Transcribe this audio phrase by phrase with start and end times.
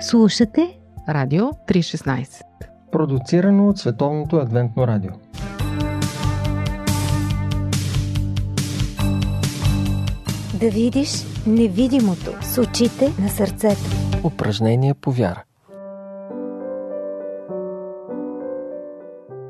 [0.00, 2.42] Слушате Радио 316
[2.92, 5.10] Продуцирано от Световното адвентно радио.
[10.60, 11.10] Да видиш
[11.46, 13.82] невидимото с очите на сърцето.
[14.24, 15.42] Упражнение по вяра.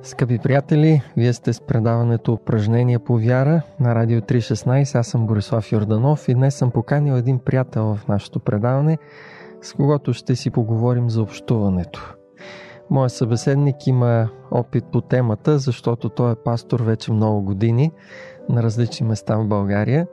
[0.02, 4.98] Скъпи приятели, вие сте с предаването Упражнение по вяра на Радио 316.
[4.98, 8.98] Аз съм Борислав Йорданов и днес съм поканил един приятел в нашето предаване,
[9.62, 12.14] с когото ще си поговорим за общуването.
[12.90, 17.92] Моят събеседник има опит по темата, защото той е пастор вече много години
[18.48, 20.06] на различни места в България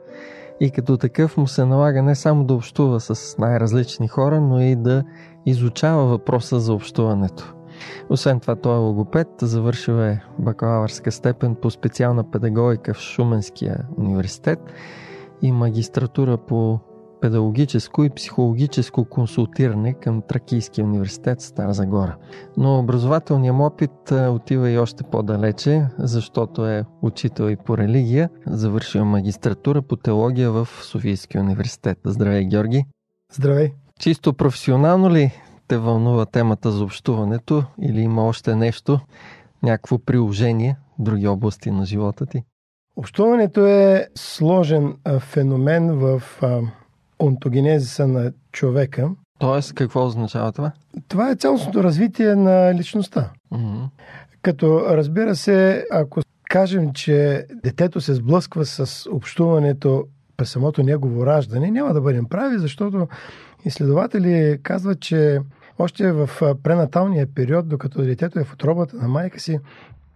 [0.60, 4.76] и като такъв му се налага не само да общува с най-различни хора, но и
[4.76, 5.04] да
[5.46, 7.54] изучава въпроса за общуването.
[8.10, 14.58] Освен това, той е логопед, завършил е бакалавърска степен по специална педагогика в Шуменския университет
[15.42, 16.80] и магистратура по
[17.24, 22.16] педагогическо и психологическо консултиране към Тракийския университет Стара Загора.
[22.56, 29.04] Но образователният му опит отива и още по-далече, защото е учител и по религия, завършил
[29.04, 31.98] магистратура по теология в Софийския университет.
[32.04, 32.84] Здравей, Георги!
[33.32, 33.72] Здравей!
[34.00, 35.32] Чисто професионално ли
[35.68, 39.00] те вълнува темата за общуването или има още нещо,
[39.62, 42.42] някакво приложение в други области на живота ти?
[42.96, 46.22] Общуването е сложен феномен в
[47.22, 49.10] онтогенезиса на човека.
[49.38, 50.72] Тоест, какво означава това?
[51.08, 53.30] Това е цялостното развитие на личността.
[53.52, 53.88] Mm-hmm.
[54.42, 60.04] Като разбира се, ако кажем, че детето се сблъсква с общуването
[60.36, 63.08] през самото негово раждане, няма да бъдем прави, защото
[63.64, 65.40] изследователи казват, че
[65.78, 66.30] още в
[66.62, 69.58] пренаталния период, докато детето е в отробата на майка си,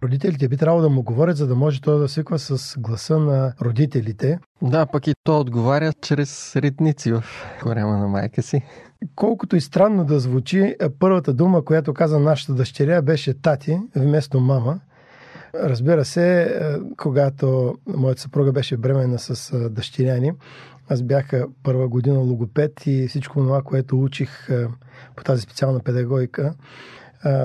[0.03, 3.53] родителите би трябвало да му говорят, за да може той да свиква с гласа на
[3.61, 4.39] родителите.
[4.61, 7.23] Да, пък и то отговаря чрез ритници в
[7.61, 8.61] корема на майка си.
[9.15, 14.79] Колкото и странно да звучи, първата дума, която каза нашата дъщеря, беше тати вместо мама.
[15.55, 16.59] Разбира се,
[16.97, 20.31] когато моята съпруга беше бременна с дъщеряни,
[20.89, 21.31] аз бях
[21.63, 24.49] първа година логопед и всичко това, което учих
[25.15, 26.53] по тази специална педагогика,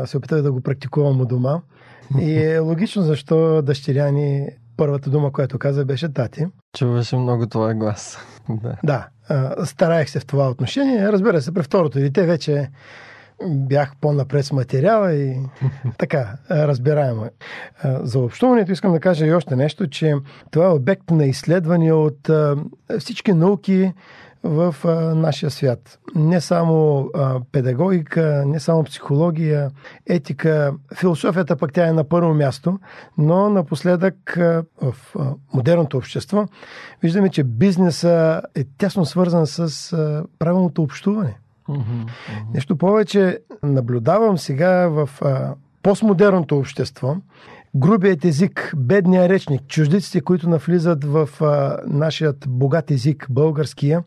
[0.05, 1.61] се опитах да го практикувам у дома.
[2.21, 6.47] И е логично защо дъщеря ни първата дума, която каза, беше тати.
[6.77, 8.19] Чуваше много твоя глас.
[8.49, 8.77] да.
[8.85, 9.09] да.
[9.65, 11.13] Стараех се в това отношение.
[11.13, 12.71] Разбира се, при второто дете вече
[13.49, 15.37] бях по-напред с материала и
[15.99, 17.31] така, разбираемо е.
[18.03, 20.15] За общуването искам да кажа и още нещо, че
[20.51, 22.31] това е обект на изследване от
[22.99, 23.93] всички науки
[24.45, 25.99] в а, нашия свят.
[26.15, 29.71] Не само а, педагогика, не само психология,
[30.07, 32.79] етика, философията пък тя е на първо място,
[33.19, 36.47] но напоследък а, в а, модерното общество
[37.03, 41.39] виждаме, че бизнеса е тясно свързан с а, правилното общуване.
[41.69, 42.09] Mm-hmm.
[42.55, 47.17] Нещо повече наблюдавам сега в а, постмодерното общество,
[47.77, 54.05] грубият език, бедния речник, чуждиците, които навлизат в а, нашият богат език, българския,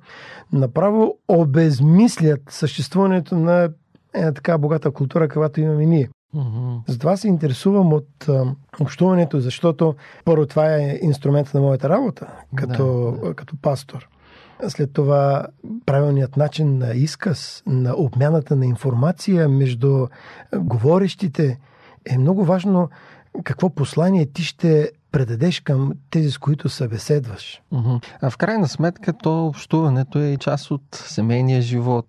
[0.54, 3.70] направо обезмислят съществуването на
[4.14, 6.10] една така богата култура, каквато имаме ние.
[6.36, 6.80] Mm-hmm.
[6.88, 8.46] Затова се интересувам от а,
[8.80, 9.96] общуването, защото
[10.26, 13.34] първо това е инструмент на моята работа, като, да, да.
[13.34, 14.10] като пастор.
[14.68, 15.48] След това
[15.86, 20.08] правилният начин на изказ, на обмяната на информация между
[20.56, 21.60] говорещите
[22.06, 22.90] е много важно
[23.44, 27.62] какво послание ти ще предадеш към тези, с които събеседваш.
[28.22, 32.08] А в крайна сметка то общуването е и част от семейния живот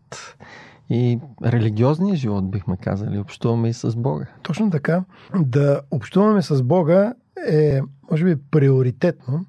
[0.90, 3.18] и религиозния живот, бихме казали.
[3.18, 4.26] Общуваме и с Бога.
[4.42, 5.04] Точно така.
[5.36, 7.14] Да общуваме с Бога
[7.48, 9.44] е, може би, приоритетно.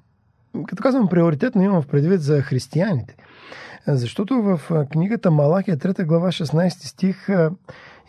[0.66, 3.16] Като казвам приоритетно, имам в предвид за християните.
[3.86, 7.28] Защото в книгата Малахия, 3 глава, 16 стих,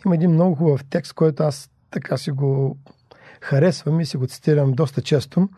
[0.06, 2.76] има един много хубав текст, който аз така си го
[3.40, 5.48] харесвам и си го цитирам доста често,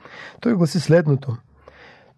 [0.41, 1.37] той гласи следното.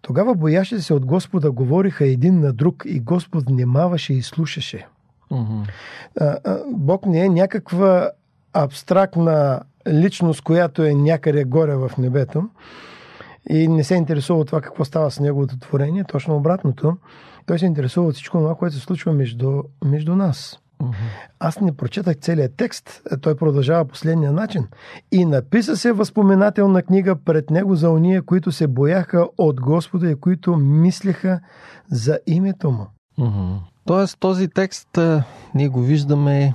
[0.01, 4.87] Тогава боящите се от Господа говориха един на друг и Господ внимаваше и слушаше.
[5.31, 6.63] Mm-hmm.
[6.73, 8.11] Бог не е някаква
[8.53, 12.49] абстрактна личност, която е някъде горе в небето
[13.49, 16.97] и не се интересува от това какво става с неговото творение, точно обратното.
[17.45, 20.59] Той се интересува от всичко това, което се случва между, между нас.
[21.39, 23.01] Аз не прочетах целият текст.
[23.21, 24.67] Той продължава последния начин.
[25.11, 30.15] И написа се възпоменателна книга пред него за уния, които се бояха от Господа и
[30.15, 31.39] които мислеха
[31.91, 32.87] за името му.
[33.85, 34.99] Тоест този текст
[35.55, 36.53] ние го виждаме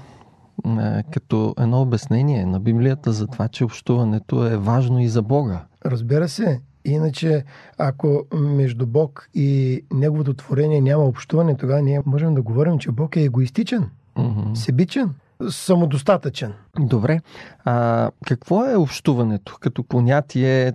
[1.12, 5.64] като едно обяснение на Библията за това, че общуването е важно и за Бога.
[5.86, 6.60] Разбира се.
[6.84, 7.44] Иначе,
[7.79, 13.17] ако между Бог и Неговото творение няма общуване, тогава ние можем да говорим, че Бог
[13.17, 13.90] е егоистичен.
[14.19, 14.55] Мгм.
[14.55, 15.11] себичен,
[15.50, 16.52] самодостатъчен.
[16.79, 17.20] Добре.
[17.64, 20.73] А какво е общуването като понятие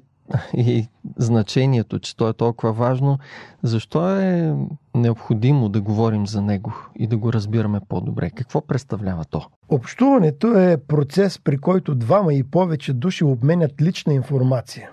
[0.54, 0.88] и
[1.18, 3.19] значението, че то е толкова важно?
[3.63, 4.56] Защо е
[4.95, 8.30] необходимо да говорим за него и да го разбираме по-добре?
[8.30, 9.45] Какво представлява то?
[9.69, 14.89] Общуването е процес, при който двама и повече души обменят лична информация.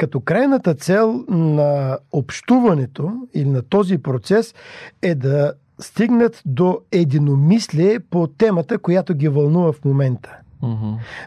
[0.00, 4.54] Като крайната цел на общуването или на този процес
[5.02, 10.39] е да стигнат до единомислие по темата, която ги вълнува в момента.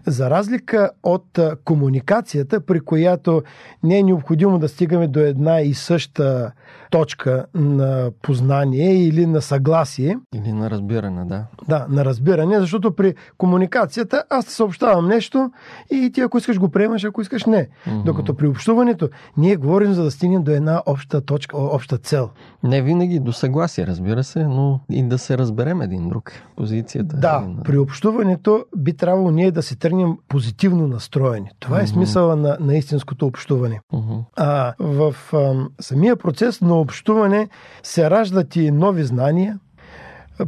[0.07, 3.41] За разлика от комуникацията, при която
[3.83, 6.51] не е необходимо да стигаме до една и съща
[6.91, 11.43] точка на познание или на съгласие, Или на разбиране, да.
[11.67, 15.51] да, на разбиране, защото при комуникацията аз ти съобщавам нещо
[15.91, 17.67] и ти ако искаш го приемаш, ако искаш не.
[18.05, 22.29] Докато при общуването ние говорим за да стигнем до една обща точка, обща цел.
[22.63, 26.31] Не винаги до съгласие, разбира се, но и да се разберем един друг.
[26.55, 27.15] Позицията.
[27.17, 31.49] Да, е на- при общуването би трябвало ние да се тръгнем позитивно настроени.
[31.59, 31.91] Това е Мгм.
[31.91, 33.79] смисъла на, на истинското общуване.
[33.93, 34.13] Мгм.
[34.35, 37.49] А в ам, самия процес на общуване
[37.83, 39.59] се раждат и нови знания,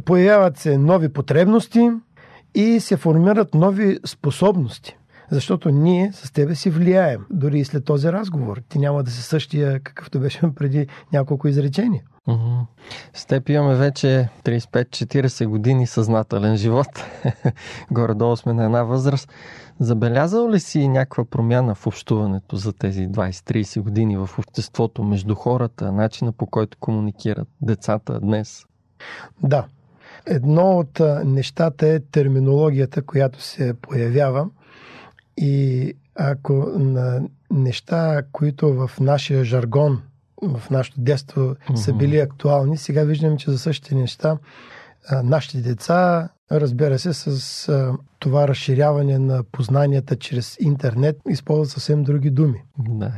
[0.04, 1.90] появяват се нови потребности
[2.54, 4.95] и се формират нови способности.
[5.30, 8.62] Защото ние с тебе си влияем, дори и след този разговор.
[8.68, 12.02] Ти няма да си същия, какъвто беше преди няколко изречения.
[12.28, 12.60] Мгм.
[13.14, 16.86] С теб имаме вече 35-40 години съзнателен живот.
[17.90, 19.32] Горе-долу сме на една възраст.
[19.80, 25.92] Забелязал ли си някаква промяна в общуването за тези 20-30 години в обществото, между хората,
[25.92, 28.64] начина по който комуникират децата днес?
[29.42, 29.66] Да.
[30.26, 34.46] Едно от нещата е терминологията, която се появява.
[35.36, 40.02] И ако на неща, които в нашия жаргон,
[40.42, 44.38] в нашето детство са били актуални, сега виждаме, че за същите неща
[45.12, 52.30] нашите деца, разбира се, с а, това разширяване на познанията чрез интернет, използват съвсем други
[52.30, 52.62] думи.
[52.78, 53.12] Да.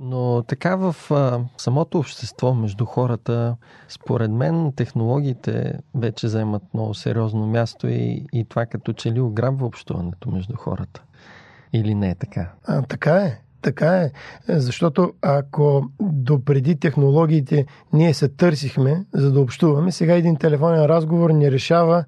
[0.00, 3.56] Но така в а, самото общество между хората,
[3.88, 9.66] според мен технологиите вече заемат много сериозно място и, и това като че ли ограбва
[9.66, 11.02] общуването между хората.
[11.76, 12.52] Или не е така?
[12.64, 13.38] А, така е.
[13.62, 14.10] Така е.
[14.48, 21.52] Защото ако допреди технологиите ние се търсихме, за да общуваме, сега един телефонен разговор ни
[21.52, 22.04] решава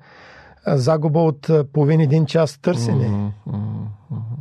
[0.66, 3.08] загуба от половин един час търсене.
[3.08, 3.86] Мгм.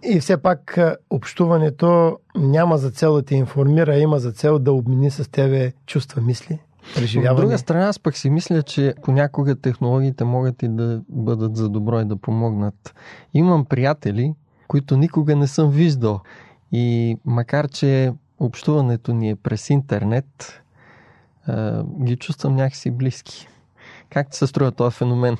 [0.03, 0.79] И все пак
[1.09, 5.73] общуването няма за цел да те информира, а има за цел да обмени с тебе
[5.85, 6.59] чувства, мисли,
[7.31, 11.69] От друга страна, аз пък си мисля, че понякога технологиите могат и да бъдат за
[11.69, 12.95] добро и да помогнат.
[13.33, 14.33] Имам приятели,
[14.67, 16.19] които никога не съм виждал.
[16.71, 20.61] И макар, че общуването ни е през интернет,
[22.01, 23.47] ги чувствам някакси близки.
[24.09, 25.37] Как ти се струва този феномен?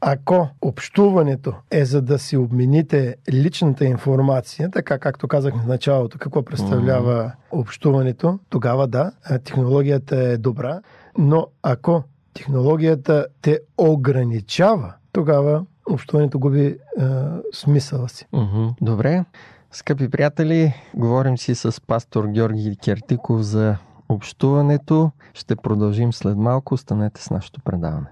[0.00, 6.42] Ако общуването е за да си обмените личната информация, така както казахме в началото, какво
[6.42, 9.12] представлява общуването, тогава да,
[9.44, 10.80] технологията е добра,
[11.18, 12.02] но ако
[12.34, 18.26] технологията те ограничава, тогава общуването губи а, смисъла си.
[18.32, 18.66] Мгм.
[18.80, 19.24] Добре.
[19.72, 23.76] Скъпи приятели, говорим си с пастор Георги Кертиков за
[24.08, 25.10] общуването.
[25.34, 26.74] Ще продължим след малко.
[26.74, 28.06] Останете с нашето предаване.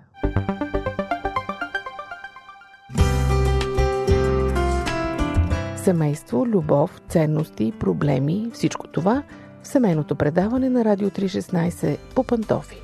[5.76, 9.22] Семейство, любов, ценности, проблеми, всичко това
[9.62, 12.76] в семейното предаване на Радио 316 по Пантофи.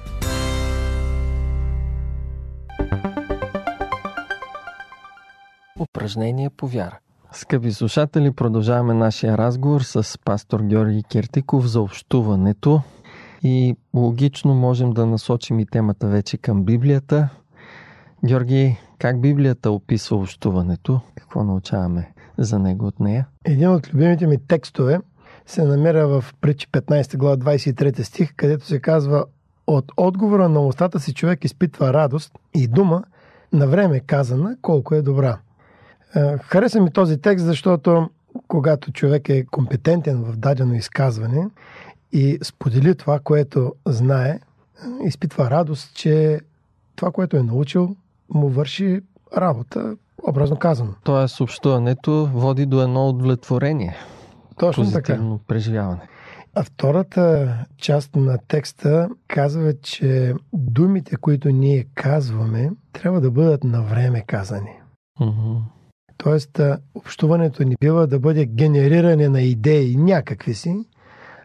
[5.82, 6.98] Упражнение по вяра.
[7.32, 12.80] Скъпи слушатели, продължаваме нашия разговор с пастор Георги Кертиков за общуването
[13.42, 17.28] и логично можем да насочим и темата вече към Библията.
[18.24, 21.00] Георги, как Библията описва общуването?
[21.14, 23.26] Какво научаваме за него от нея?
[23.44, 24.98] Един от любимите ми текстове
[25.46, 29.24] се намира в Притчи 15 глава 23 стих, където се казва
[29.66, 33.02] от отговора на устата си човек изпитва радост и дума
[33.52, 35.38] на време казана колко е добра.
[36.16, 38.10] Е, Хареса ми този текст, защото
[38.48, 41.48] когато човек е компетентен в дадено изказване
[42.12, 44.40] и сподели това, което знае,
[45.04, 46.40] изпитва радост, че
[46.96, 47.96] това, което е научил,
[48.28, 49.00] му върши
[49.36, 49.96] работа,
[50.28, 50.90] образно казано.
[51.04, 53.96] Тоест, общуването води до едно удовлетворение,
[54.56, 54.92] Точно така.
[54.92, 56.08] позитивно преживяване.
[56.54, 63.82] А втората част на текста казва, че думите, които ние казваме, трябва да бъдат на
[63.82, 64.72] време казани.
[65.20, 65.56] Мгм.
[66.22, 66.60] Тоест,
[66.94, 70.76] общуването ни бива да бъде генериране на идеи някакви си,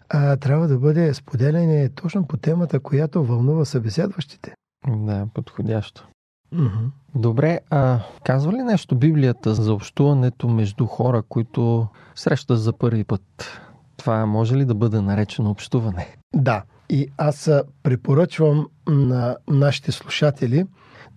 [0.09, 4.53] а трябва да бъде споделяне точно по темата, която вълнува събеседващите.
[4.87, 6.07] Да, подходящо.
[6.51, 6.85] Мгм.
[7.15, 13.61] Добре, а казва ли нещо Библията за общуването между хора, които срещат за първи път?
[13.97, 16.15] Това може ли да бъде наречено общуване?
[16.35, 16.63] Да.
[16.89, 17.51] И аз
[17.83, 20.65] препоръчвам на нашите слушатели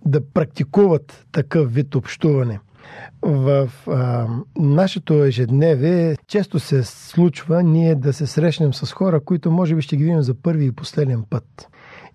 [0.05, 2.59] да практикуват такъв вид общуване.
[3.21, 9.75] В а, нашето ежедневие често се случва ние да се срещнем с хора, които може
[9.75, 11.67] би ще ги видим за първи и последен път.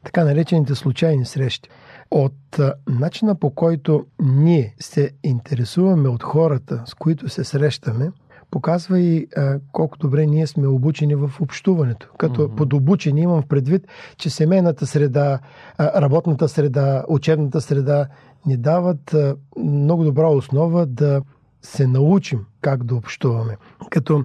[0.04, 1.68] Така наречените случайни срещи.
[2.10, 8.10] От а, начина по който ние се интересуваме от хората, с които се срещаме,
[8.50, 12.08] показва и а, колко добре ние сме обучени в общуването.
[12.18, 12.56] Като Мгм.
[12.56, 15.38] под обучени имам предвид, че семейната среда,
[15.78, 18.06] а, работната среда, учебната среда
[18.46, 21.22] ни дават а, много добра основа да
[21.62, 23.56] се научим как да общуваме.
[23.90, 24.24] Като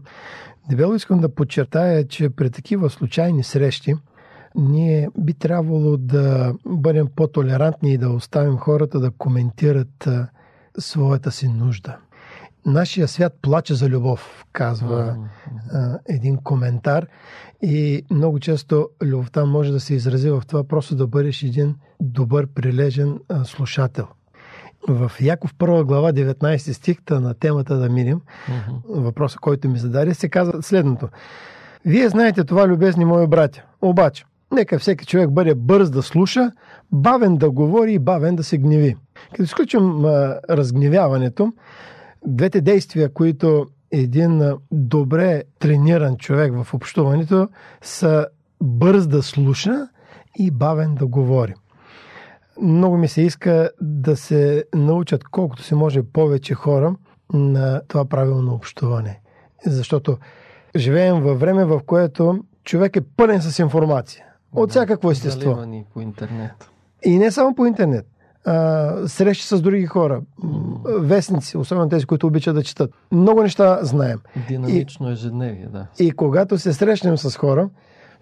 [0.69, 3.95] дебело искам да подчертая, че при такива случайни срещи
[4.55, 10.27] ние би трябвало да бъдем по-толерантни и да оставим хората да коментират а,
[10.77, 11.97] своята си нужда.
[12.65, 15.17] Нашия свят плаче за любов, казва
[15.73, 17.07] а, един коментар.
[17.61, 22.47] И много често любовта може да се изрази в това просто да бъдеш един добър,
[22.47, 24.07] прилежен а, слушател.
[24.87, 28.21] В Яков 1 глава 19 стихта на темата да минем,
[28.89, 31.09] въпроса, който ми зададе, се казва следното.
[31.85, 33.63] Вие знаете това, любезни мои братя.
[33.81, 36.51] Обаче, нека всеки човек бъде бърз да слуша,
[36.91, 38.95] бавен да говори и бавен да се гневи.
[39.31, 41.53] Като изключим а, разгневяването,
[42.25, 47.49] двете действия, които един добре трениран човек в общуването
[47.81, 48.27] са
[48.63, 49.87] бърз да слуша
[50.39, 51.53] и бавен да говори.
[52.61, 56.95] Много ми се иска да се научат колкото се може повече хора
[57.33, 59.19] на това правилно общуване.
[59.65, 60.17] Защото
[60.75, 64.25] живеем във време, в което човек е пълен с информация.
[64.53, 65.65] От Да, всякакво естество.
[65.93, 66.71] по интернет.
[67.05, 68.05] И не само по интернет.
[68.45, 70.21] А, срещи с други хора,
[70.85, 72.91] вестници, особено тези, които обичат да четат.
[73.11, 74.19] Много неща знаем.
[74.47, 75.87] Динамично ежедневие, да.
[75.99, 77.69] И когато се срещнем с хора,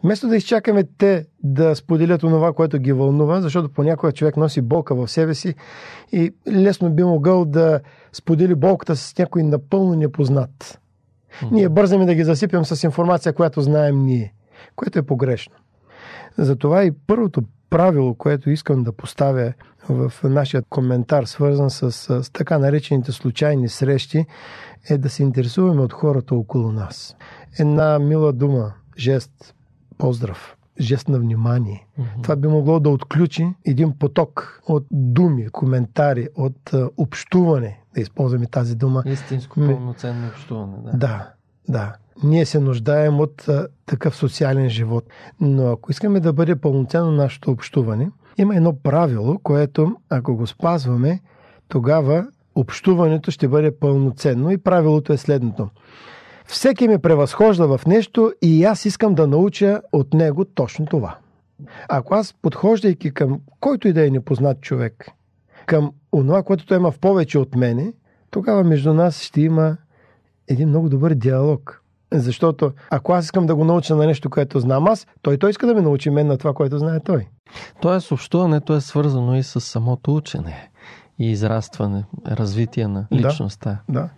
[0.04, 4.96] вместо да изчакаме те да споделят онова, което ги вълнува, защото понякога човек носи болка
[4.96, 5.56] в себе си
[6.12, 7.80] и лесно би могъл да
[8.14, 10.80] сподели болката с някой напълно непознат.
[11.44, 11.56] Мгм.
[11.56, 14.34] Ние бързаме да ги засипем с информация, която знаем ние,
[14.76, 15.56] което е погрешно.
[16.38, 19.54] Затова и първото правило, което искам да поставя
[19.90, 24.26] в нашия коментар, свързан с, с така наречените случайни срещи,
[24.90, 27.16] е да се интересуваме от хората около нас.
[27.60, 29.56] Една мила дума, жест,
[29.98, 31.88] поздрав, жест на внимание.
[31.98, 32.22] Мгм.
[32.22, 38.46] Това би могло да отключи един поток от думи, коментари, от а, общуване, да използваме
[38.46, 40.98] тази дума, Истинско пълноценно общуване, да.
[40.98, 41.30] да,
[41.70, 41.96] да.
[42.24, 45.04] Ние се нуждаем от а, такъв социален живот.
[45.42, 51.20] Но ако искаме да бъде пълноценно нашето общуване, има едно правило, което ако го спазваме,
[51.68, 55.70] тогава общуването ще бъде пълноценно и правилото е следното.
[56.46, 61.18] Всеки ме превъзхожда в нещо и аз искам да науча от него точно това.
[61.90, 65.10] Ако аз, подхождайки към който и да е непознат човек,
[65.66, 67.94] към онова, което той има в повече от мене,
[68.30, 69.78] тогава между нас ще има
[70.48, 71.82] един много добър диалог.
[72.14, 75.68] Защото ако аз искам да го науча на нещо, което знам аз, той той иска
[75.68, 77.28] да ме научи мен на това, което знае той.
[77.82, 80.70] Тоест, общуването е свързано и с самото учене
[81.20, 83.18] и израстване, развитие на Да.
[83.18, 83.80] личността.
[83.90, 84.10] Да.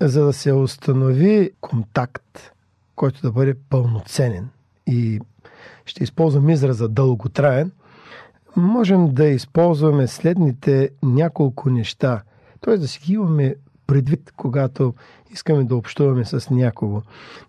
[0.00, 2.52] За да се установи контакт,
[2.96, 4.48] който да бъде пълноценен
[4.86, 5.20] и
[5.84, 7.72] ще използвам израза дълготраен,
[8.56, 12.22] можем да използваме следните няколко неща.
[12.60, 12.76] Т.е.
[12.76, 13.54] да си ги имаме
[13.86, 14.94] предвид, когато
[15.30, 17.02] искаме да общуваме с някого.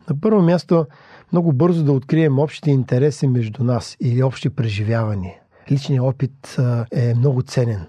[0.09, 0.85] На първо място,
[1.33, 5.35] много бързо да открием общите интереси между нас или общи преживявания.
[5.71, 6.57] Личният опит
[6.91, 7.85] е много ценен.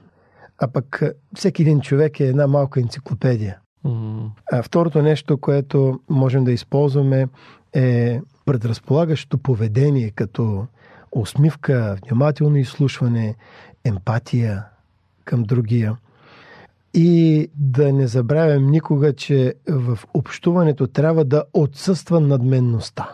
[0.59, 1.03] А пък
[1.35, 3.59] всеки един човек е една малка енциклопедия.
[3.85, 7.29] М, А второто нещо, което можем да използваме
[7.73, 10.67] е предразполагащото поведение, като
[11.13, 13.35] усмивка, внимателно изслушване,
[13.85, 14.65] емпатия
[15.25, 15.97] към другия.
[16.95, 23.09] И да не забравям никога, че в общуването трябва да отсъства надменността.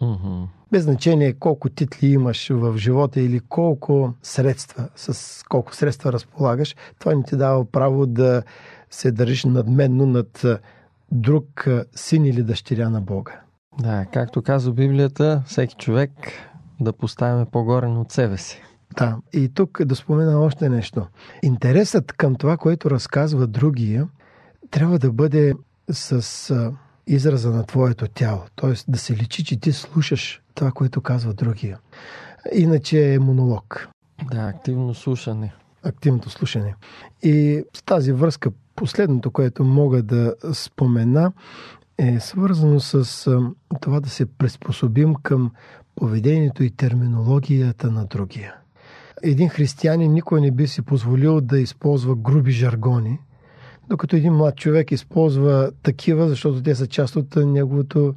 [0.00, 0.42] мгм.
[0.72, 7.14] Без значение колко титли имаш в живота или колко средства, с колко средства разполагаш, това
[7.14, 8.42] не ти дава право да
[8.90, 10.46] се държиш надменно над
[11.12, 13.40] друг син или дъщеря на Бога.
[13.80, 16.10] Да, както казва Библията, всеки човек
[16.80, 18.62] да поставяме по-горе от себе си.
[18.96, 21.06] Да, и тук да спомена още нещо.
[21.42, 24.08] Интересът към това, което разказва другия,
[24.70, 25.54] трябва да бъде
[25.90, 26.72] с
[27.06, 28.40] израза на твоето тяло.
[28.56, 31.78] Тоест да се личи, че ти слушаш това, което казва другия.
[32.52, 33.88] Иначе е монолог.
[34.30, 35.52] Да, активно слушане.
[35.82, 36.74] активното слушане.
[37.22, 41.32] И с тази връзка, последното, което мога да спомена,
[41.98, 43.26] е свързано с
[43.80, 45.50] това да се приспособим към
[45.94, 48.54] поведението и терминологията на другия.
[49.26, 53.18] Един християнин никой не би си позволил да използва груби жаргони,
[53.88, 58.14] докато един млад човек използва такива, защото те са част от неговото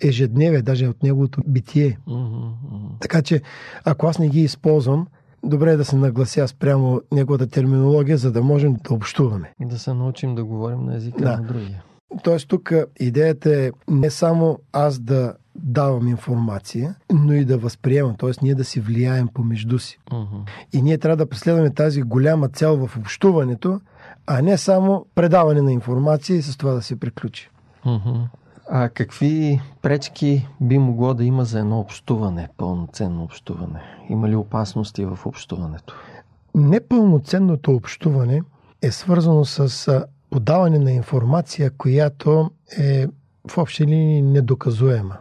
[0.00, 1.98] ежедневие, даже от неговото битие.
[2.08, 3.00] Mm-hmm.
[3.00, 3.42] Така че,
[3.84, 5.06] ако аз не ги използвам,
[5.44, 9.52] добре е да се наглася спрямо неговата терминология, за да можем да общуваме.
[9.60, 11.36] И да се научим да говорим на езика да.
[11.36, 11.84] на другия.
[12.22, 18.30] Тоест тук идеята е не само аз да давам информация, но и да възприемам, т.е.
[18.42, 19.98] ние да си влияем помежду си.
[20.10, 20.48] Uh-huh.
[20.72, 23.80] И ние трябва да преследваме тази голяма цел в общуването,
[24.26, 27.50] а не само предаване на информация и с това да се приключи.
[27.86, 28.22] Uh-huh.
[28.70, 33.82] А какви пречки би могло да има за едно общуване, пълноценно общуване?
[34.08, 35.94] Има ли опасности в общуването?
[36.54, 38.42] Непълноценното общуване
[38.82, 43.06] е свързано с подаване на информация, която е
[43.50, 45.16] в общи линии недоказуема.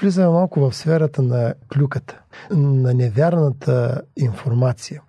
[0.00, 2.20] Влизаме малко в сферата на клюката,
[2.50, 5.02] на невярната информация.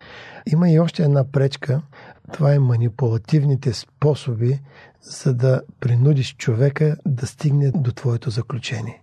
[0.51, 1.81] Има и още една пречка.
[2.33, 4.59] Това е манипулативните способи,
[5.01, 9.01] за да принудиш човека да стигне до твоето заключение.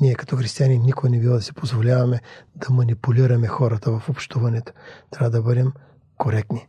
[0.00, 2.20] Ние като християни никой не бива да си позволяваме
[2.56, 4.72] да манипулираме хората в общуването.
[5.10, 5.72] Трябва да бъдем
[6.16, 6.66] коректни.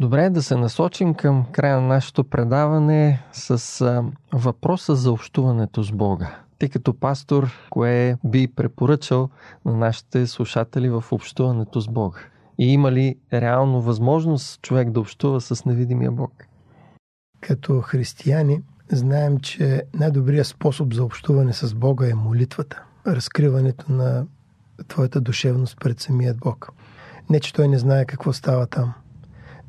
[0.00, 6.45] Добре да се насочим към края на нашето предаване с въпроса за общуването с Бога.
[6.58, 9.28] Ти като пастор, кое би препоръчал
[9.64, 12.18] на нашите слушатели в общуването с Бога?
[12.58, 16.44] И има ли реално възможност човек да общува с невидимия Бог?
[17.40, 24.26] Като християни знаем, че най-добрият способ за общуване с Бога е молитвата, разкриването на
[24.88, 26.72] твоята душевност пред самият Бог.
[27.30, 28.92] Не, че той не знае какво става там,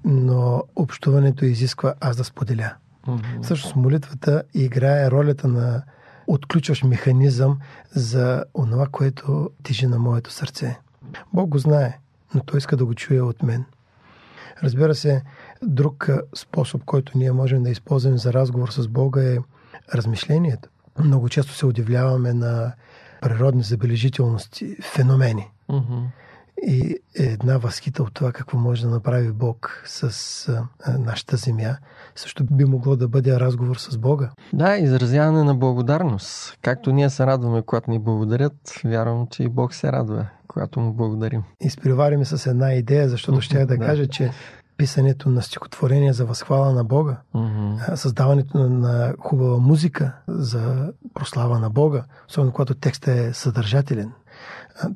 [0.06, 2.74] но общуването изисква аз да споделя.
[3.08, 3.44] Mm-hmm.
[3.44, 5.84] Всъщност молитвата играе ролята на
[6.28, 7.60] отключваш механизъм
[7.92, 10.80] за онова, което тежи на моето сърце.
[11.34, 12.00] Бог го знае,
[12.36, 13.66] но той иска да го чуе от мен.
[14.64, 15.24] Разбира се,
[15.62, 19.38] друг способ, който ние можем да използваме за разговор с Бога е
[19.96, 20.70] размишлението.
[21.00, 22.74] Много често се удивляваме на
[23.22, 25.52] природни забележителности, феномени.
[25.70, 26.04] Mm-hmm
[26.64, 31.78] и една възхита от това какво може да направи Бог с а, нашата земя,
[32.16, 34.32] също би могло да бъде разговор с Бога.
[34.54, 36.58] Да, изразяване на благодарност.
[36.62, 40.94] Както ние се радваме, когато ни благодарят, вярвам, че и Бог се радва, когато му
[40.94, 41.44] благодарим.
[41.62, 44.32] Изпревариме с една идея, защото ще да, кажа, че
[44.78, 47.96] писането на стихотворения за възхвала на Бога, mm-hmm.
[47.96, 54.12] създаването на хубава музика за прослава на Бога, особено когато текстът е съдържателен.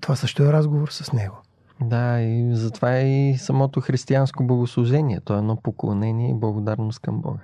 [0.02, 1.36] Това също е разговор с Него.
[1.82, 5.20] Да, и затова е и самото християнско богослужение.
[5.26, 7.40] То е едно поклонение и благодарност към Бога.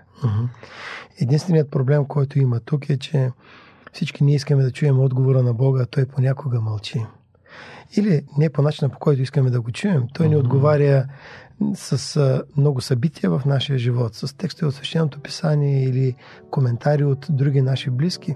[1.22, 3.32] Единственият проблем, който има тук е, че
[3.94, 7.06] всички ние искаме да чуем отговора на Бога, а той понякога мълчи.
[7.98, 10.04] Или не по начина, по който искаме да го чуем.
[10.14, 11.06] Той не отговаря
[11.74, 16.16] с много събития в нашия живот, с текстове от Свещеното писание или
[16.52, 18.36] коментари от други наши близки,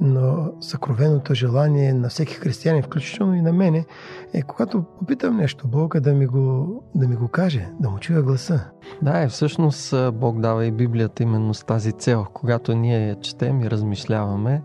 [0.00, 3.86] но съкровеното желание на всеки християнин, включително и на мене,
[4.34, 8.22] е когато попитам нещо Бога да ми го, да ми го каже, да му чуя
[8.22, 8.64] гласа.
[9.02, 12.26] Да, и всъщност Бог дава и Библията именно с тази цел.
[12.34, 14.62] Когато ние я четем и размишляваме,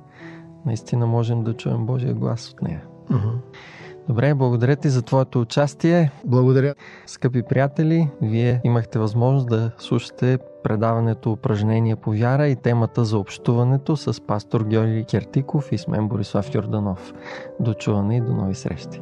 [0.65, 2.83] наистина можем да чуем Божия глас от нея.
[3.11, 3.37] Uh-huh.
[4.07, 6.11] Добре, благодаря ти за твоето участие.
[6.25, 6.75] Благодаря.
[7.05, 13.97] Скъпи приятели, вие имахте възможност да слушате предаването Упражнения по вяра и темата за общуването
[13.97, 17.13] с пастор Георги Кертиков и с мен Борислав Йорданов.
[17.59, 19.01] До чуване и до нови срещи.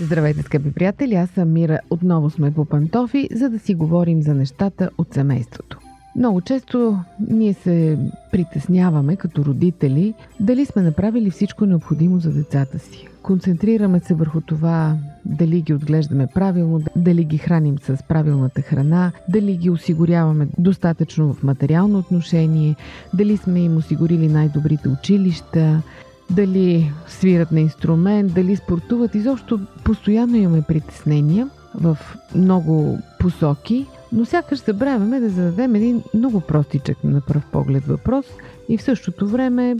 [0.00, 1.14] Здравейте, скъпи приятели!
[1.14, 1.78] Аз съм Мира.
[1.90, 5.78] Отново сме по пантофи, за да си говорим за нещата от семейството.
[6.16, 6.98] Много често
[7.30, 7.98] ние се
[8.32, 13.08] притесняваме като родители дали сме направили всичко необходимо за децата си.
[13.22, 19.56] Концентрираме се върху това дали ги отглеждаме правилно, дали ги храним с правилната храна, дали
[19.56, 22.76] ги осигуряваме достатъчно в материално отношение,
[23.14, 25.82] дали сме им осигурили най-добрите училища,
[26.30, 29.14] дали свират на инструмент, дали спортуват.
[29.14, 31.98] Изобщо постоянно имаме притеснения в
[32.34, 38.26] много посоки, но сякаш забравяме да зададем един много простичък на пръв поглед въпрос
[38.68, 39.76] и в същото време,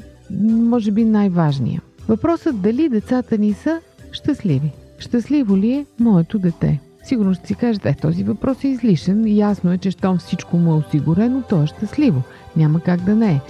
[0.51, 1.83] може би най-важния.
[2.09, 3.81] Въпросът дали децата ни са
[4.13, 4.73] щастливи.
[4.99, 6.81] Щастливо ли е моето дете?
[7.05, 9.37] Сигурно ще си кажете, е, този въпрос е излишен.
[9.37, 12.23] Ясно е, че щом всичко му е осигурено, то е щастливо.
[12.57, 13.41] Няма как да не е.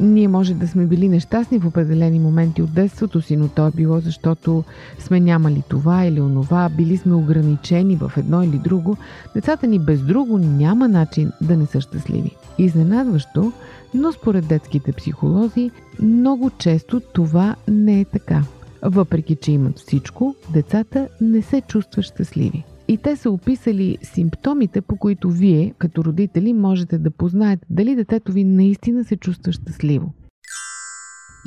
[0.00, 3.70] Ние може да сме били нещастни в определени моменти от детството си, но то е
[3.70, 4.64] било защото
[4.98, 8.96] сме нямали това или онова, били сме ограничени в едно или друго.
[9.34, 12.36] Децата ни без друго няма начин да не са щастливи.
[12.58, 13.52] Изненадващо,
[13.94, 15.70] но според детските психолози,
[16.02, 18.42] много често това не е така.
[18.82, 22.64] Въпреки, че имат всичко, децата не се чувстват щастливи.
[22.88, 28.32] И те са описали симптомите, по които вие, като родители, можете да познаете дали детето
[28.32, 30.12] ви наистина се чувства щастливо.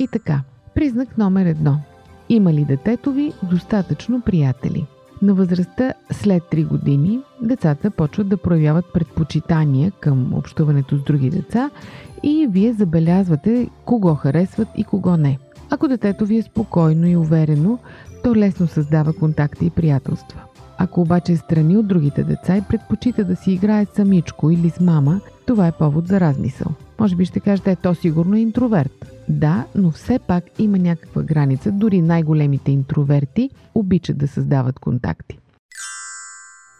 [0.00, 0.40] И така,
[0.74, 1.80] признак номер едно.
[2.28, 4.86] Има ли детето ви достатъчно приятели?
[5.22, 11.70] На възрастта след 3 години децата почват да проявяват предпочитания към общуването с други деца
[12.22, 15.38] и вие забелязвате кого харесват и кого не.
[15.70, 17.78] Ако детето ви е спокойно и уверено,
[18.24, 20.42] то лесно създава контакти и приятелства.
[20.78, 24.80] Ако обаче е страни от другите деца и предпочита да си играе самичко или с
[24.80, 26.72] мама, това е повод за размисъл.
[27.00, 29.12] Може би ще кажете, е, то сигурно е интроверт.
[29.28, 31.72] Да, но все пак има някаква граница.
[31.72, 35.38] Дори най-големите интроверти обичат да създават контакти.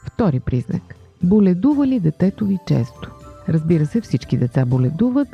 [0.06, 0.94] Втори признак.
[1.22, 3.10] Боледува ли детето ви често?
[3.48, 5.28] Разбира се, всички деца боледуват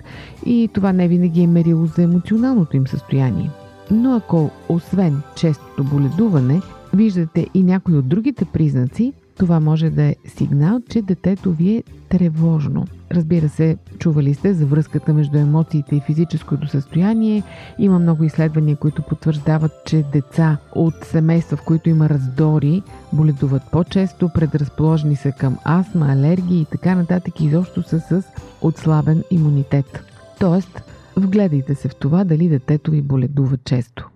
[0.46, 3.50] и това не винаги е мерило за емоционалното им състояние.
[3.90, 6.60] Но ако освен честото боледуване,
[6.94, 11.82] виждате и някои от другите признаци, това може да е сигнал, че детето ви е
[12.08, 12.86] тревожно.
[13.12, 17.42] Разбира се, чували сте за връзката между емоциите и физическото състояние.
[17.78, 24.30] Има много изследвания, които потвърждават, че деца от семейства, в които има раздори, боледуват по-често,
[24.34, 28.22] предразположени са към астма, алергии и така нататък, и изобщо са с
[28.60, 30.04] отслабен имунитет.
[30.40, 30.82] Тоест,
[31.16, 34.08] вгледайте се в това дали детето ви боледува често.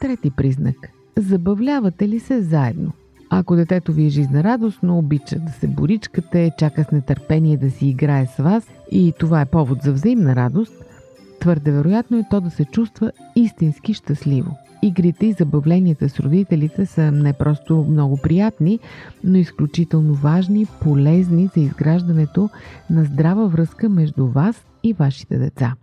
[0.00, 0.76] Трети признак–
[1.18, 2.92] Забавлявате ли се заедно?
[3.30, 8.26] Ако детето ви е жизнерадостно, обича да се боричкате, чака с нетърпение да си играе
[8.26, 10.72] с вас и това е повод за взаимна радост,
[11.40, 14.56] твърде вероятно е то да се чувства истински щастливо.
[14.82, 18.78] Игрите и забавленията с родителите са не просто много приятни,
[19.24, 22.50] но изключително важни, полезни за изграждането
[22.90, 25.74] на здрава връзка между вас и вашите деца.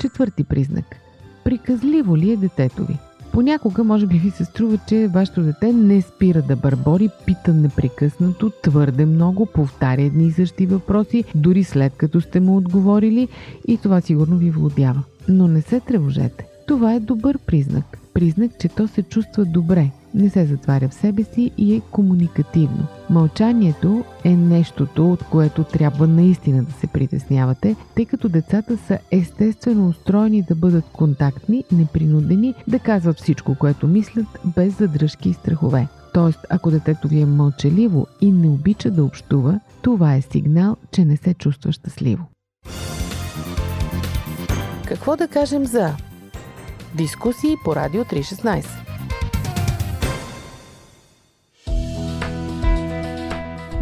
[0.00, 0.96] Четвърти признак.
[1.44, 2.98] Приказливо ли е детето ви?
[3.32, 8.50] Понякога може би ви се струва, че вашето дете не спира да бърбори, пита непрекъснато,
[8.62, 13.28] твърде много, повтаря едни и същи въпроси, дори след като сте му отговорили
[13.68, 15.02] и това сигурно ви владява.
[15.28, 16.46] Но не се тревожете.
[16.66, 17.98] Това е добър признак.
[18.14, 22.86] Признак, че то се чувства добре, не се затваря в себе си и е комуникативно.
[23.10, 29.88] Мълчанието е нещото, от което трябва наистина да се притеснявате, тъй като децата са естествено
[29.88, 35.88] устроени да бъдат контактни, непринудени, да казват всичко, което мислят, без задръжки и страхове.
[36.14, 41.04] Тоест, ако детето ви е мълчаливо и не обича да общува, това е сигнал, че
[41.04, 42.24] не се чувства щастливо.
[44.86, 45.92] Какво да кажем за
[46.94, 48.66] дискусии по Радио 316?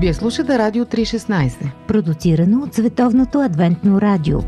[0.00, 1.72] Вие слушате Радио 316.
[1.88, 4.38] Продуцирано от Световното адвентно радио.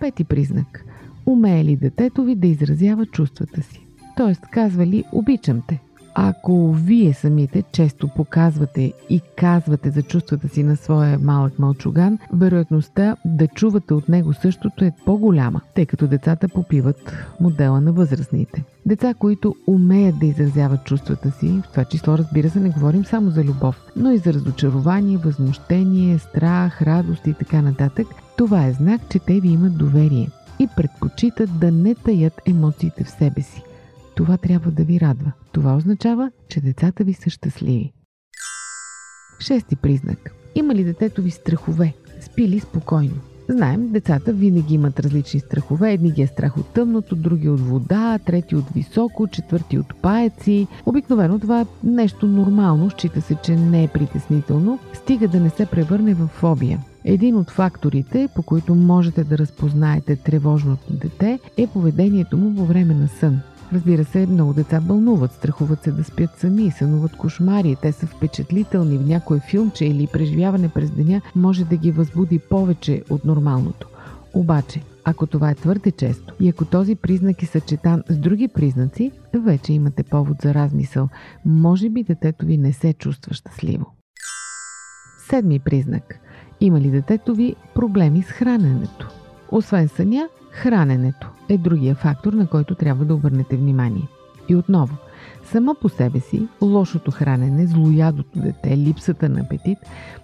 [0.00, 0.84] Пети признак.
[1.26, 3.86] Умее ли детето ви да изразява чувствата си?
[4.16, 5.80] Тоест, казва ли обичам те?
[6.16, 13.16] Ако вие самите често показвате и казвате за чувствата си на своя малък мълчуган, вероятността
[13.24, 18.64] да чувате от него същото е по-голяма, тъй като децата попиват модела на възрастните.
[18.86, 23.30] Деца, които умеят да изразяват чувствата си, в това число разбира се не говорим само
[23.30, 29.00] за любов, но и за разочарование, възмущение, страх, радост и така нататък, това е знак,
[29.10, 33.62] че те ви имат доверие и предпочитат да не таят емоциите в себе си–
[34.16, 35.32] това трябва да ви радва.
[35.52, 37.92] Това означава, че децата ви са щастливи.
[39.40, 40.34] Шести признак.
[40.54, 41.94] Има ли детето ви страхове?
[42.20, 43.14] Спи ли спокойно?
[43.48, 45.92] Знаем, децата винаги имат различни страхове.
[45.92, 50.66] Едни ги е страх от тъмното, други от вода, трети от високо, четвърти от паеци.
[50.86, 55.66] Обикновено това е нещо нормално, счита се, че не е притеснително, стига да не се
[55.66, 56.78] превърне в фобия.
[57.04, 62.94] Един от факторите, по които можете да разпознаете тревожното дете, е поведението му по време
[62.94, 63.40] на сън.
[63.74, 68.98] Разбира се, много деца бълнуват, страхуват се да спят сами, сънуват кошмари, те са впечатлителни
[68.98, 73.88] в някое филмче или преживяване през деня може да ги възбуди повече от нормалното.
[74.34, 79.12] Обаче, ако това е твърде често и ако този признак е съчетан с други признаци,
[79.34, 81.08] вече имате повод за размисъл.
[81.44, 83.86] Може би детето ви не се чувства щастливо.
[85.28, 86.20] Седми признак.
[86.60, 89.23] Има ли детето ви проблеми с храненето?
[89.54, 94.08] Освен съня, храненето е другия фактор, на който трябва да обърнете внимание.
[94.48, 94.96] И отново,
[95.44, 99.78] само по себе си, лошото хранене, злоядото дете, липсата на апетит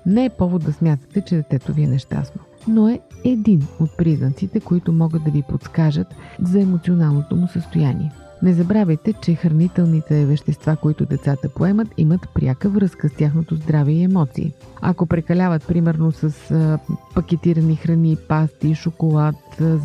[0.06, 4.60] не е повод да смятате, че детето ви е нещастно, но е един от признаците,
[4.60, 6.06] които могат да ви подскажат
[6.42, 8.12] за емоционалното му състояние.
[8.42, 14.02] Не забравяйте, че хранителните вещества, които децата поемат, имат пряка връзка с тяхното здраве и
[14.02, 14.52] емоции.
[14.82, 16.78] Ако прекаляват, примерно, с а,
[17.14, 19.34] пакетирани храни, пасти, шоколад,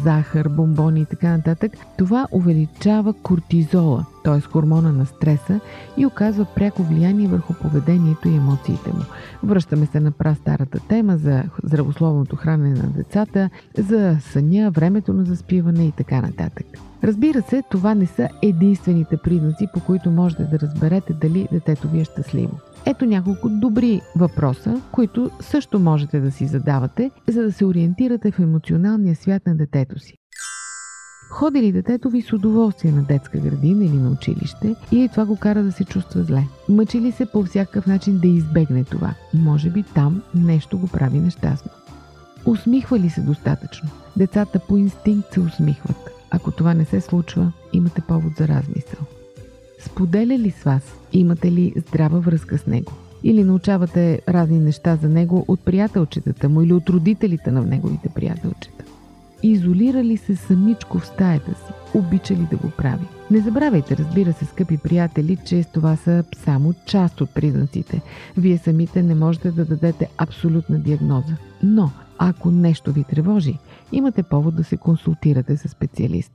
[0.04, 4.42] захар, бомбони и така нататък, това увеличава кортизола, т.е.
[4.42, 5.60] хормона на стреса
[5.98, 9.04] и оказва пряко влияние върху поведението и емоциите му.
[9.44, 15.86] Връщаме се на прастарата тема за здравословното хранене на децата, за съня, времето на заспиване
[15.86, 16.66] и така нататък.
[17.06, 22.00] Разбира се, това не са единствените признаци, по които можете да разберете дали детето ви
[22.00, 22.60] е щастливо.
[22.86, 28.40] Ето няколко добри въпроса, които също можете да си задавате, за да се ориентирате в
[28.40, 30.14] емоционалния свят на детето си.
[31.30, 35.38] Ходи ли детето ви с удоволствие на детска градина или на училище или това го
[35.38, 36.44] кара да се чувства зле?
[36.70, 39.14] Мъчи ли се по всякакъв начин да избегне това?
[39.34, 41.72] Може би там нещо го прави нещастно.
[42.46, 43.90] Усмихва ли се достатъчно?
[44.18, 46.15] Децата по инстинкт се усмихват.
[46.32, 49.00] Ако това не се случва, имате повод за размисъл.
[49.80, 50.84] Споделя ли с вас?
[51.14, 52.92] Имате ли здрава връзка с него?
[53.24, 58.86] Или научавате разни неща за него от приятелчетата му или от родителите на неговите приятелчета?
[59.44, 61.74] Изолира ли се самичко в стаята си?
[61.94, 63.06] Обича ли да го прави?
[63.32, 68.02] Не забравяйте, разбира се, скъпи приятели, че това са само част от признаците.
[68.38, 71.36] Вие самите не можете да дадете абсолютна диагноза.
[71.64, 73.60] Но, ако нещо ви тревожи,
[73.92, 76.34] имате повод да се консултирате с специалист.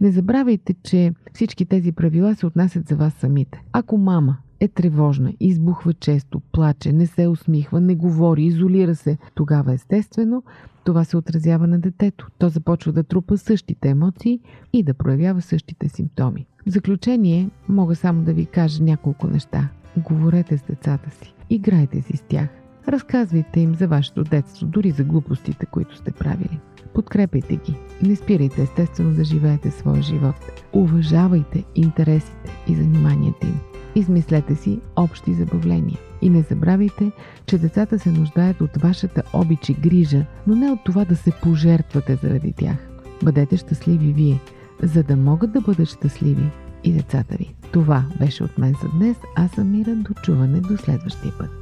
[0.00, 3.62] Не забравяйте, че всички тези правила се отнасят за вас самите.
[3.72, 9.72] Ако мама е тревожна, избухва често, плаче, не се усмихва, не говори, изолира се, тогава
[9.72, 10.42] естествено
[10.84, 12.28] това се отразява на детето.
[12.38, 14.40] То започва да трупа същите емоции
[14.72, 16.46] и да проявява същите симптоми.
[16.66, 19.68] В заключение мога само да ви кажа няколко неща.
[19.96, 22.48] Говорете с децата си, играйте си с тях,
[22.88, 26.60] разказвайте им за вашето детство, дори за глупостите, които сте правили.
[26.94, 27.76] Подкрепяйте ги.
[28.02, 30.34] Не спирайте естествено да живеете своя живот.
[30.72, 33.60] Уважавайте интересите и заниманията им.
[33.94, 35.98] Измислете си общи забавления.
[36.22, 37.12] И не забравяйте,
[37.46, 41.32] че децата се нуждаят от вашата обич и грижа, но не от това да се
[41.42, 42.76] пожертвате заради тях.
[43.22, 44.40] Бъдете щастливи вие,
[44.82, 46.50] за да могат да бъдат щастливи
[46.84, 47.54] и децата ви.
[47.72, 49.16] Това беше от мен за днес.
[49.36, 49.94] Аз съм Мира.
[49.94, 51.61] До чуване до следващия път.